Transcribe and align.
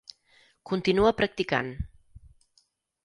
Continua 0.71 1.13
practicant. 1.19 1.71